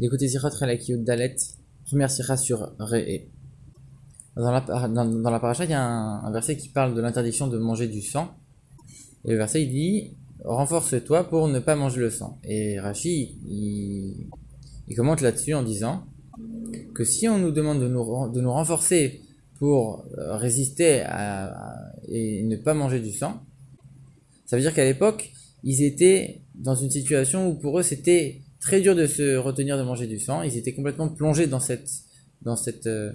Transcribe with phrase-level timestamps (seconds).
[0.00, 1.36] Écoutez Sirot Relakiyut Dalet,
[1.86, 3.28] première sira sur Re'e.
[4.34, 7.46] Dans la, dans, dans la paracha, il y a un, verset qui parle de l'interdiction
[7.46, 8.34] de manger du sang.
[9.24, 12.40] Et le verset, il dit Renforce-toi pour ne pas manger le sang.
[12.42, 14.26] Et Rashi, il,
[14.88, 16.02] il commente là-dessus en disant
[16.92, 19.22] que si on nous demande de nous, de nous renforcer
[19.60, 23.44] pour euh, résister à, et ne pas manger du sang,
[24.44, 25.30] ça veut dire qu'à l'époque,
[25.62, 29.82] ils étaient dans une situation où pour eux c'était très dur de se retenir de
[29.82, 30.42] manger du sang.
[30.42, 31.90] Ils étaient complètement plongés dans cette,
[32.42, 33.12] dans cette, euh,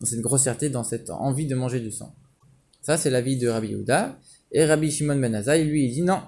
[0.00, 2.14] dans cette grossièreté, dans cette envie de manger du sang.
[2.80, 4.18] Ça, c'est l'avis de Rabbi Yehuda.
[4.52, 6.20] Et Rabbi Shimon Ben Azai, lui, il dit non.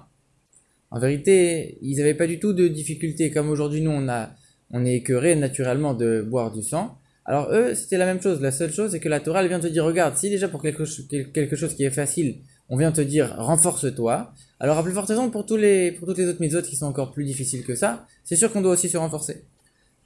[0.91, 3.31] En vérité, ils n'avaient pas du tout de difficulté.
[3.31, 4.29] Comme aujourd'hui, nous, on, a,
[4.71, 6.99] on est écœuré naturellement de boire du sang.
[7.25, 8.39] Alors eux, c'était la même chose.
[8.39, 10.85] La seule chose, c'est que la Torah, vient te dire, regarde, si déjà pour quelque
[10.85, 12.37] chose qui est facile,
[12.69, 14.31] on vient te dire renforce-toi.
[14.59, 17.11] Alors à plus forte raison pour tous les toutes les autres mitzvot qui sont encore
[17.11, 19.43] plus difficiles que ça, c'est sûr qu'on doit aussi se renforcer.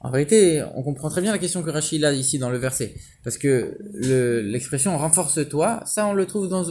[0.00, 2.94] En vérité, on comprend très bien la question que Rachid a ici dans le verset,
[3.22, 6.64] parce que l'expression renforce-toi, ça on le trouve dans,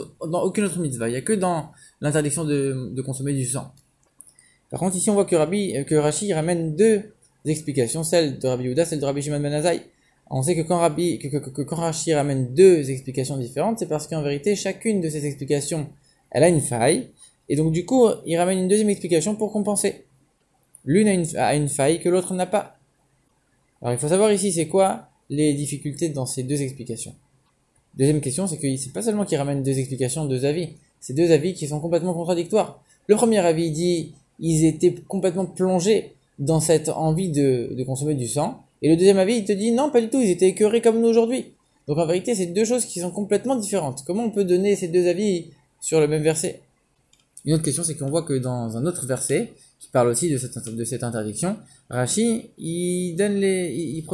[0.43, 1.09] aucune autre mitzvah.
[1.09, 3.73] Il n'y a que dans l'interdiction de, consommer du sang.
[4.69, 7.01] Par contre, ici on voit que Rabbi que Rachid ramène deux
[7.45, 9.81] explications, celle de Rabbi Yehuda, celle de Rabbi Shimon Ben Azai.
[10.35, 14.55] On sait que quand que, que, Rashi ramène deux explications différentes, c'est parce qu'en vérité,
[14.55, 15.87] chacune de ces explications,
[16.31, 17.11] elle a une faille,
[17.49, 20.05] et donc du coup, il ramène une deuxième explication pour compenser.
[20.85, 22.77] L'une a une, a une faille que l'autre n'a pas.
[23.79, 27.13] Alors il faut savoir ici, c'est quoi les difficultés dans ces deux explications.
[27.95, 31.31] Deuxième question, c'est que c'est pas seulement qu'il ramène deux explications, deux avis, c'est deux
[31.31, 32.81] avis qui sont complètement contradictoires.
[33.05, 38.27] Le premier avis dit, ils étaient complètement plongés dans cette envie de, de consommer du
[38.27, 40.81] sang, et le deuxième avis, il te dit non, pas du tout, ils étaient écœurés
[40.81, 41.53] comme nous aujourd'hui.
[41.87, 44.03] Donc en vérité, c'est deux choses qui sont complètement différentes.
[44.05, 46.61] Comment on peut donner ces deux avis sur le même verset?
[47.45, 50.37] Une autre question, c'est qu'on voit que dans un autre verset, qui parle aussi de
[50.37, 51.57] cette, interdiction,
[51.89, 54.05] Rashi, il, il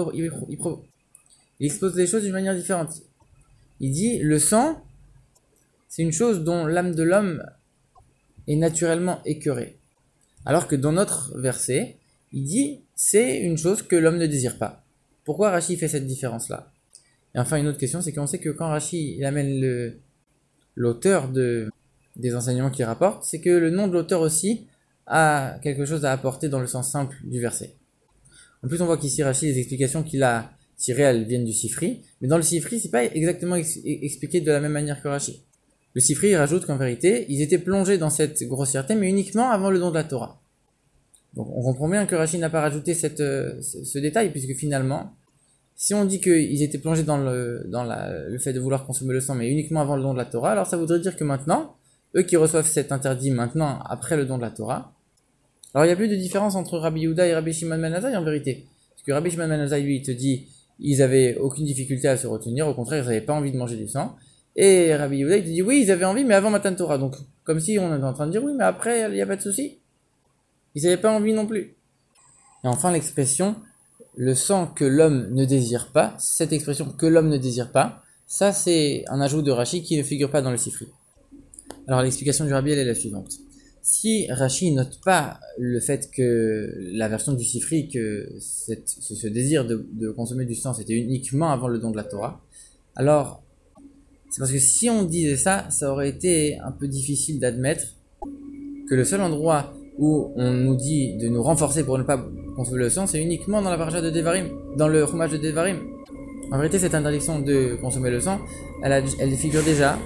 [1.59, 3.02] expose les choses d'une manière différente.
[3.80, 4.81] Il dit, le sang,
[5.88, 7.44] c'est une chose dont l'âme de l'homme
[8.48, 9.77] est naturellement écœurée.
[10.45, 11.98] Alors que dans notre verset,
[12.32, 14.84] il dit c'est une chose que l'homme ne désire pas.
[15.23, 16.72] Pourquoi Rashi fait cette différence-là?
[17.36, 20.00] Et enfin, une autre question, c'est qu'on sait que quand Rashi il amène le,
[20.76, 21.70] l'auteur de,
[22.16, 24.68] des enseignements qu'il rapporte, c'est que le nom de l'auteur aussi
[25.06, 27.76] a quelque chose à apporter dans le sens simple du verset.
[28.64, 32.02] En plus, on voit qu'ici Rashi, les explications qu'il a tirées, elles viennent du Sifri,
[32.22, 35.44] mais dans le Sifri, c'est pas exactement ex expliqué de la même manière que Rashi.
[35.94, 39.80] Le Sifri rajoute qu'en vérité, ils étaient plongés dans cette grossièreté, mais uniquement avant le
[39.80, 40.39] don de la Torah.
[41.34, 45.14] Donc on comprend bien que Rachid n'a pas rajouté cette, euh, ce, détail, puisque finalement,
[45.76, 49.14] si on dit qu'ils étaient plongés dans, le, dans la, le fait de vouloir consommer
[49.14, 51.23] le sang, mais uniquement avant le don de la Torah, alors ça voudrait dire que
[51.23, 51.76] maintenant,
[52.16, 54.94] eux qui reçoivent cet interdit maintenant, après le don de la Torah,
[55.73, 58.23] alors il n'y a plus de différence entre Rabbi Yehuda et Rabbi Shimon Ben en
[58.23, 58.66] vérité.
[58.89, 60.48] Parce que Rabbi Shimon Ben lui, il te dit,
[60.80, 63.76] ils avaient aucune difficulté à se retenir, au contraire, ils n'avaient pas envie de manger
[63.76, 64.16] du sang.
[64.56, 66.98] Et Rabbi Yehuda, il te dit, oui, ils avaient envie, mais avant Matan Torah.
[66.98, 69.28] Donc, comme si on était en train de dire, oui, mais après, il n'y a
[69.28, 69.80] pas de souci.
[70.80, 71.76] Ils n'avaient pas envie non plus.
[72.64, 73.56] Et enfin, l'expression
[74.16, 78.54] le sang que l'homme ne désire pas, cette expression que l'homme ne désire pas, ça
[78.54, 80.88] c'est un ajout de Rashi qui ne figure pas dans le Sifri.
[81.88, 83.32] Alors l'explication du Rabbi elle est la suivante.
[83.82, 89.86] Si Rashi note pas le fait que la version du Sifri, que ce, désir de,
[89.94, 92.42] de, consommer du sang c'était uniquement avant le don de la Torah,
[92.95, 93.42] alors
[94.30, 97.95] c'est parce que si on disait ça, ça aurait été un peu difficile d'admettre
[98.89, 102.80] que le seul endroit où on nous dit de nous renforcer pour ne pas consommer
[102.80, 105.77] le sang, c'est uniquement dans la paracha de Devarim, dans le fromage de Devarim.
[106.52, 108.39] En vérité, cette interdiction de consommer le sang,
[108.82, 109.04] elle,
[109.36, 109.99] figure déjà,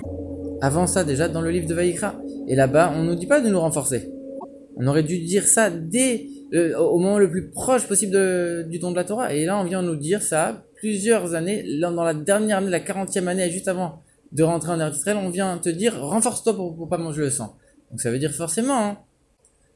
[0.61, 2.15] avant ça déjà, dans le livre de Vaïkra.
[2.47, 4.09] Et là-bas, on nous dit pas de nous renforcer.
[4.75, 8.79] On aurait dû dire ça dès le, au moment le plus proche possible de, du
[8.79, 9.33] don de la Torah.
[9.33, 13.27] Et là, on vient nous dire ça plusieurs années, dans la dernière année, la 40e
[13.27, 14.01] année, juste avant
[14.33, 17.55] de rentrer en Eretz on vient te dire renforce-toi pour, pour pas manger le sang.
[17.91, 18.97] Donc ça veut dire forcément hein,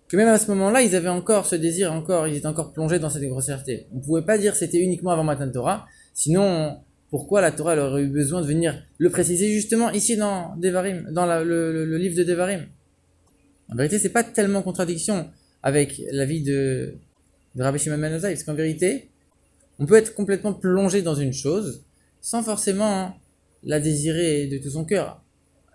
[0.07, 3.00] que même à ce moment-là, ils avaient encore ce désir, encore, ils étaient encore plongés
[3.00, 3.88] dans cette grossièreté.
[3.94, 6.77] On pouvait pas dire c'était uniquement avant Matan Torah, sinon,
[7.09, 11.25] pourquoi la Torah aurait eu besoin de venir le préciser justement ici dans Devarim, dans
[11.25, 12.68] le, le, livre de Devarim?
[13.69, 15.30] En vérité, c'est pas tellement contradiction
[15.62, 16.95] avec la vie de,
[17.57, 19.09] Rabbi Shimon Ben parce qu'en vérité,
[19.80, 21.83] on peut être complètement plongé dans une chose
[22.21, 23.18] sans forcément
[23.63, 25.21] la désirer de tout son cœur.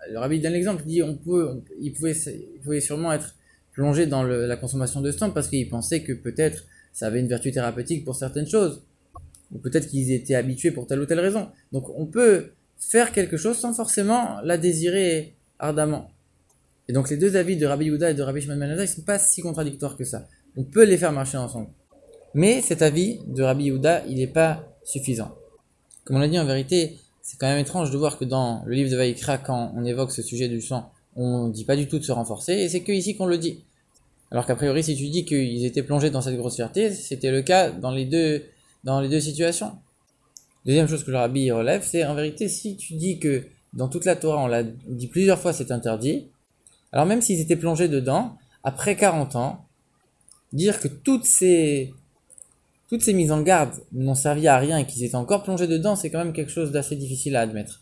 [0.09, 3.35] Le Rabbi donne l'exemple, il dit on peut, il pouvait sûrement être
[3.73, 7.51] plongé dans la consommation de sang parce qu'ils pensaient que peut-être ça avait une vertu
[7.51, 8.81] thérapeutique pour certaines choses.
[9.53, 11.49] Ou peut-être qu'ils étaient habitués pour telle ou telle raison.
[11.71, 16.09] Donc on peut faire quelque chose sans forcément la désirer ardemment.
[16.87, 19.01] Et donc les deux avis de Rabbi Yehuda et de Rabbi Shimon Ben ne sont
[19.01, 20.27] pas si contradictoires que ça.
[20.57, 21.69] On peut les faire marcher ensemble.
[22.33, 25.35] Mais cet avis de Rabbi Yehuda, il n'est pas suffisant.
[26.03, 28.73] Comme on l'a dit, en vérité, c'est quand même étrange de voir que dans le
[28.73, 31.87] livre de Vaïkra, quand on évoque ce sujet du sang, on ne dit pas du
[31.87, 33.63] tout de se renforcer, et c'est que ici qu'on le dit.
[34.31, 37.69] Alors qu'a priori, si tu dis qu'ils étaient plongés dans cette grossièreté, c'était le cas
[37.69, 38.43] dans les deux,
[38.83, 39.73] dans les deux situations.
[40.65, 44.05] Deuxième chose que le rabbi relève, c'est en vérité, si tu dis que dans toute
[44.05, 46.29] la Torah, on l'a dit plusieurs fois, c'est interdit,
[46.91, 49.65] alors même s'ils étaient plongés dedans, après 40 ans,
[50.53, 51.93] dire que toutes ces,
[52.87, 55.95] toutes ces mises en garde n'ont servi à rien et qu'ils étaient encore plongés dedans,
[55.95, 57.81] c'est quand même quelque chose d'assez difficile à admettre.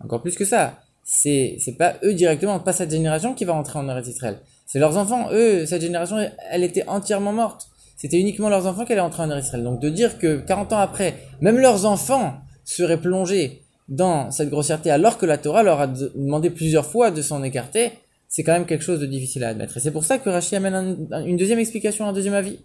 [0.00, 3.80] Encore plus que ça, c'est, c'est pas eux directement, pas cette génération qui va rentrer
[3.80, 4.38] en Eretz Israël.
[4.64, 6.16] C'est leurs enfants, eux, cette génération,
[6.50, 7.66] elle était entièrement morte.
[7.96, 9.64] C'était uniquement leurs enfants qui allaient rentrer en Eretz Israël.
[9.64, 12.34] Donc de dire que 40 ans après, même leurs enfants
[12.64, 17.22] seraient plongés dans cette grossièreté alors que la Torah leur a demandé plusieurs fois de
[17.22, 17.90] s'en écarter,
[18.28, 19.78] c'est quand même quelque chose de difficile à admettre.
[19.78, 22.60] Et c'est pour ça que Rashi amène une deuxième explication, un deuxième avis.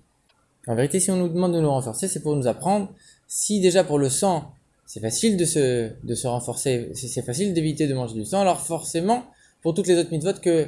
[0.68, 2.94] En vérité, si on nous demande de nous renforcer, c'est pour nous apprendre,
[3.28, 4.52] si déjà pour le sang,
[4.86, 8.62] c'est facile de se, de se renforcer, c'est facile d'éviter de manger du sang, alors
[8.62, 9.26] forcément,
[9.62, 10.68] pour toutes les autres mitzvot que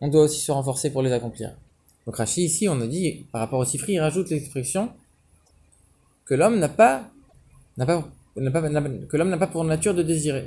[0.00, 1.56] on doit aussi se renforcer pour les accomplir.
[2.06, 4.90] Donc Rashi ici, on a dit, par rapport au sifri, il rajoute l'expression
[6.24, 7.10] que l'homme n'a pas,
[7.76, 8.62] n'a pas, pas,
[9.08, 10.46] que l'homme n'a pas pour nature de désirer.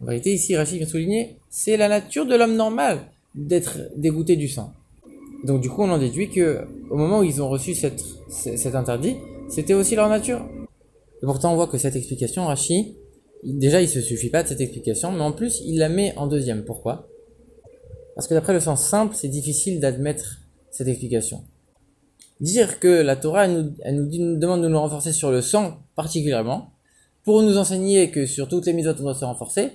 [0.00, 3.00] En vérité, ici, Rachid vient souligner, c'est la nature de l'homme normal
[3.34, 4.72] d'être dégoûté du sang.
[5.44, 9.16] Donc du coup, on en déduit que au moment où ils ont reçu cet interdit,
[9.48, 10.44] c'était aussi leur nature.
[11.22, 12.94] Et pourtant, on voit que cette explication, Rachid,
[13.44, 16.26] déjà, il se suffit pas de cette explication, mais en plus, il la met en
[16.26, 16.64] deuxième.
[16.64, 17.08] Pourquoi?
[18.14, 20.38] Parce que d'après le sens simple, c'est difficile d'admettre
[20.70, 21.44] cette explication.
[22.40, 25.78] Dire que la Torah, elle nous, elle nous, demande de nous renforcer sur le sang
[25.94, 26.70] particulièrement,
[27.24, 29.72] pour nous enseigner que sur toutes les mises on doit se renforcer,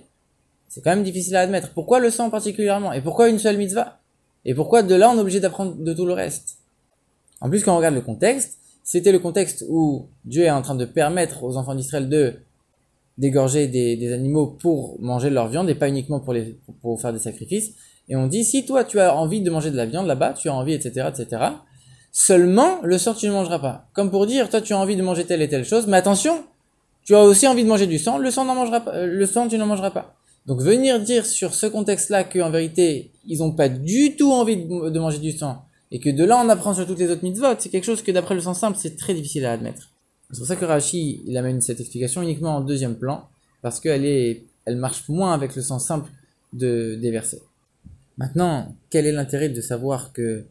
[0.67, 1.73] c'est quand même difficile à admettre.
[1.73, 2.91] Pourquoi le sang particulièrement?
[2.91, 3.99] Et pourquoi une seule mitzvah?
[4.45, 6.57] Et pourquoi de là on est obligé d'apprendre de tout le reste?
[7.41, 10.75] En plus, quand on regarde le contexte, c'était le contexte où Dieu est en train
[10.75, 12.35] de permettre aux enfants d'Israël de
[13.17, 17.19] d'égorger des, animaux pour manger leur viande et pas uniquement pour, les, pour faire des
[17.19, 17.71] sacrifices.
[18.09, 20.49] Et on dit, si toi tu as envie de manger de la viande là-bas, tu
[20.49, 21.43] as envie, etc., etc.,
[22.11, 23.87] seulement le sang tu ne mangeras pas.
[23.93, 26.43] Comme pour dire, toi tu as envie de manger telle et telle chose, mais attention,
[27.03, 30.15] tu as aussi envie de manger du sang, le sang euh, tu n'en mangeras pas.
[30.45, 34.99] Donc venir dire sur ce contexte-là qu'en vérité, ils n'ont pas du tout envie de,
[34.99, 37.69] manger du sang, et que de là on apprend sur toutes les autres mitzvot, c'est
[37.69, 39.91] quelque chose que d'après le sens simple, c'est très difficile à admettre.
[40.31, 43.27] C'est pour ça que Rashi, il amène cette explication uniquement en deuxième plan,
[43.61, 46.09] parce qu'elle est, elle marche moins avec le sens simple
[46.53, 47.41] de, des versets.
[48.17, 50.45] Maintenant, quel est l'intérêt de savoir que,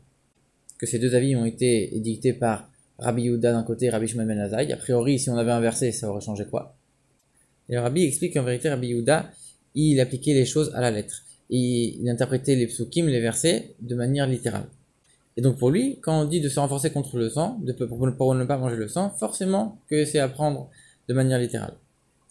[0.79, 4.27] que ces deux avis ont été édictés par Rabbi Yehuda d'un côté et Rabbi Shimon
[4.27, 6.77] Ben A priori, si on avait inversé, ça aurait changé quoi?
[7.69, 9.31] Et Rabbi explique qu'en vérité, Rabbi Yehuda,
[9.75, 11.23] il appliquait les choses à la lettre.
[11.51, 14.67] Et il interprétait les psukim, les versets, de manière littérale.
[15.37, 18.07] Et donc pour lui, quand on dit de se renforcer contre le sang, de, pour,
[18.35, 20.69] ne pas manger le sang, forcément que c'est à prendre
[21.09, 21.75] de manière littérale.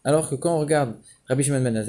[0.04, 0.96] Alors que quand on regarde
[1.28, 1.86] Rabbi Shimon Ben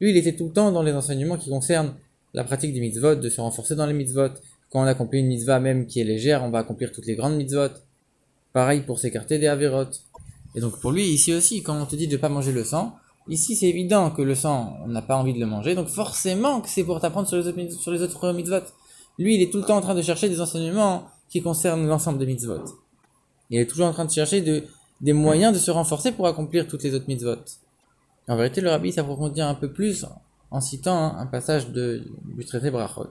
[0.00, 1.94] lui il était tout le temps dans les enseignements qui concernent
[2.32, 4.28] la pratique des mitzvot, de se renforcer dans les mitzvot.
[4.70, 7.36] Quand on accomplit une mitzvah même qui est légère, on va accomplir toutes les grandes
[7.36, 7.70] mitzvot.
[8.52, 10.02] Pareil pour s'écarter des avérotes.
[10.54, 12.64] Et donc pour lui, ici aussi, quand on te dit de ne pas manger le
[12.64, 12.94] sang,
[13.28, 16.60] Ici, c'est évident que le sang, on n'a pas envie de le manger, donc forcément
[16.60, 18.62] que c'est pour t'apprendre sur les autres mitzvot.
[19.20, 22.18] Lui, il est tout le temps en train de chercher des enseignements qui concernent l'ensemble
[22.18, 22.64] des mitzvot.
[23.50, 24.64] Il est toujours en train de chercher de,
[25.02, 27.36] des moyens de se renforcer pour accomplir toutes les autres mitzvot.
[28.28, 30.06] En vérité, le rabbi s'approfondit un peu plus
[30.50, 32.02] en citant un passage de,
[32.34, 33.10] du traité Brachot.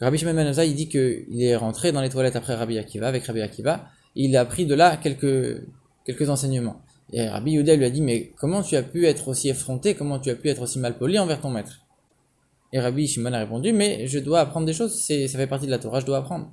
[0.00, 3.06] Le rabbi Shimon Ben il dit qu'il est rentré dans les toilettes après Rabbi Akiva,
[3.06, 3.84] avec Rabbi Akiva,
[4.16, 5.62] et il a appris de là quelques,
[6.04, 6.80] quelques enseignements.
[7.12, 10.18] Et Rabbi Yehuda lui a dit, mais comment tu as pu être aussi effronté, comment
[10.18, 11.81] tu as pu être aussi mal poli envers ton maître?
[12.72, 15.70] Et Rabbi Shimon a répondu, mais je dois apprendre des choses, ça fait partie de
[15.70, 16.50] la Torah, je dois apprendre.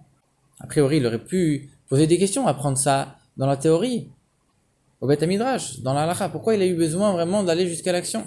[0.60, 4.10] A priori, il aurait pu poser des questions, apprendre ça dans la théorie,
[5.00, 6.28] au Beth Midrash, dans la halakha.
[6.28, 8.26] Pourquoi il a eu besoin vraiment d'aller jusqu'à l'action?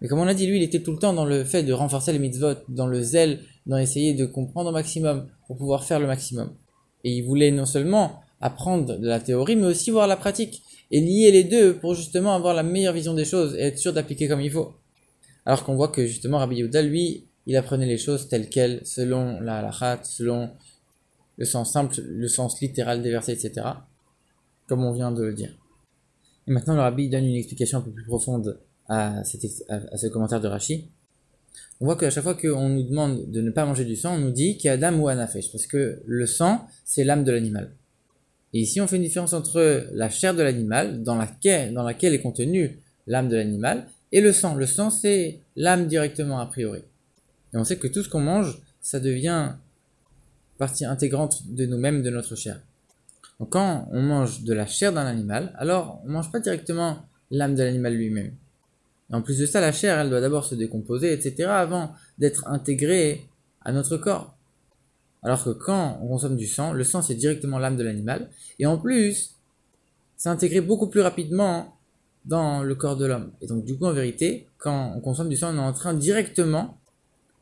[0.00, 1.72] Mais comme on a dit, lui, il était tout le temps dans le fait de
[1.72, 5.98] renforcer les mitzvot, dans le zèle, dans essayer de comprendre au maximum, pour pouvoir faire
[5.98, 6.54] le maximum.
[7.02, 11.00] Et il voulait non seulement apprendre de la théorie, mais aussi voir la pratique et
[11.00, 14.28] lier les deux pour justement avoir la meilleure vision des choses et être sûr d'appliquer
[14.28, 14.74] comme il faut.
[15.48, 19.40] Alors qu'on voit que justement Rabbi Yehuda, lui, il apprenait les choses telles quelles, selon
[19.40, 20.50] la halakha, selon
[21.38, 23.66] le sens simple, le sens littéral des versets, etc.
[24.66, 25.56] Comme on vient de le dire.
[26.46, 30.48] Et maintenant, le Rabbi donne une explication un peu plus profonde à, ce commentaire de
[30.48, 30.90] Rashi.
[31.80, 34.18] On voit qu'à chaque fois qu'on nous demande de ne pas manger du sang, on
[34.18, 37.32] nous dit qu'il y a dame ou anafesh, parce que le sang, c'est l'âme de
[37.32, 37.70] l'animal.
[38.52, 42.12] Et ici, on fait une différence entre la chair de l'animal, dans laquelle, dans laquelle
[42.12, 44.54] est contenue l'âme de l'animal, et le sang.
[44.54, 46.82] Le sang, c'est l'âme directement a priori.
[47.52, 49.52] Et on sait que tout ce qu'on mange, ça devient
[50.58, 52.60] partie intégrante de nous-mêmes, de notre chair.
[53.38, 57.54] Donc quand on mange de la chair d'un animal, alors on mange pas directement l'âme
[57.54, 58.32] de l'animal lui-même.
[59.10, 63.26] En plus de ça, la chair, elle doit d'abord se décomposer, etc., avant d'être intégrée
[63.62, 64.34] à notre corps.
[65.22, 68.66] Alors que quand on consomme du sang, le sang c'est directement l'âme de l'animal, et
[68.66, 69.36] en plus,
[70.16, 71.77] c'est intégré beaucoup plus rapidement
[72.24, 73.32] dans le corps de l'homme.
[73.40, 75.94] Et donc du coup, en vérité, quand on consomme du sang, on est en train
[75.94, 76.78] directement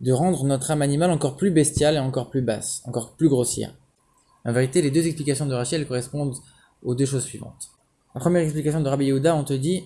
[0.01, 3.75] de rendre notre âme animale encore plus bestiale et encore plus basse, encore plus grossière.
[4.45, 6.37] En vérité, les deux explications de Rachel correspondent
[6.83, 7.71] aux deux choses suivantes.
[8.15, 9.85] La première explication de Rabbi Yehuda, on te dit,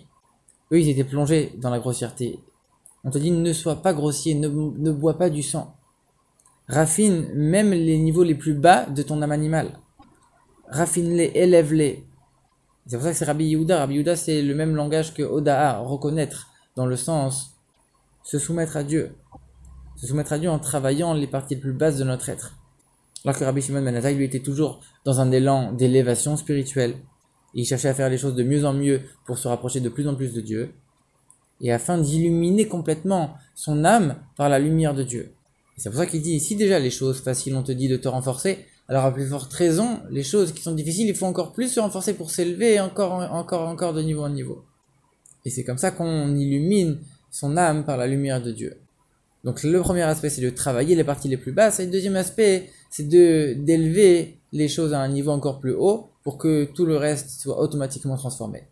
[0.73, 2.41] eux ils étaient plongés dans la grossièreté.
[3.05, 5.75] On te dit, ne sois pas grossier, ne, ne bois pas du sang.
[6.69, 9.79] Raffine même les niveaux les plus bas de ton âme animale.
[10.69, 12.05] Raffine-les, élève-les.
[12.91, 13.79] C'est pour ça que c'est Rabbi Yehuda.
[13.79, 17.53] Rabbi Yehuda, c'est le même langage que Oda'a, reconnaître, dans le sens
[18.25, 19.13] se soumettre à Dieu.
[19.95, 22.59] Se soumettre à Dieu en travaillant les parties les plus basses de notre être.
[23.25, 26.97] Alors que Rabbi Shimon Ben lui, était toujours dans un élan d'élévation spirituelle.
[27.55, 30.09] Il cherchait à faire les choses de mieux en mieux pour se rapprocher de plus
[30.09, 30.75] en plus de Dieu.
[31.61, 35.33] Et afin d'illuminer complètement son âme par la lumière de Dieu.
[35.77, 38.09] C'est pour ça qu'il dit, ici déjà les choses faciles, on te dit de te
[38.09, 41.69] renforcer, alors à plus forte raison, les choses qui sont difficiles, il faut encore plus
[41.69, 44.65] se renforcer pour s'élever encore, encore, encore de niveau en niveau.
[45.45, 46.99] Et c'est comme ça qu'on illumine
[47.31, 48.77] son âme par la lumière de Dieu.
[49.45, 52.17] Donc le premier aspect, c'est de travailler les parties les plus basses, et le deuxième
[52.17, 56.97] aspect, c'est d'élever les choses à un niveau encore plus haut pour que tout le
[56.97, 58.65] reste soit automatiquement transformé.